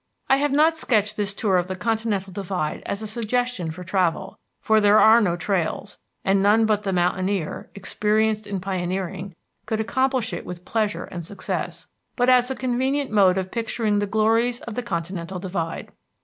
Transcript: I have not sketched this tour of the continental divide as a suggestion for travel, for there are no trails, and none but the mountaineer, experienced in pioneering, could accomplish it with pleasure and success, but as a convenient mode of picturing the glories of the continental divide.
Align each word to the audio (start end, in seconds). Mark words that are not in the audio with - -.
I 0.31 0.37
have 0.37 0.51
not 0.51 0.75
sketched 0.75 1.15
this 1.15 1.31
tour 1.35 1.57
of 1.59 1.67
the 1.67 1.75
continental 1.75 2.33
divide 2.33 2.81
as 2.87 3.03
a 3.03 3.07
suggestion 3.07 3.69
for 3.69 3.83
travel, 3.83 4.39
for 4.59 4.81
there 4.81 4.97
are 4.97 5.21
no 5.21 5.35
trails, 5.35 5.99
and 6.25 6.41
none 6.41 6.65
but 6.65 6.81
the 6.81 6.91
mountaineer, 6.91 7.69
experienced 7.75 8.47
in 8.47 8.59
pioneering, 8.59 9.35
could 9.67 9.79
accomplish 9.79 10.33
it 10.33 10.43
with 10.43 10.65
pleasure 10.65 11.03
and 11.03 11.23
success, 11.23 11.85
but 12.15 12.31
as 12.31 12.49
a 12.49 12.55
convenient 12.55 13.11
mode 13.11 13.37
of 13.37 13.51
picturing 13.51 13.99
the 13.99 14.07
glories 14.07 14.59
of 14.61 14.73
the 14.73 14.81
continental 14.81 15.37
divide. 15.37 15.91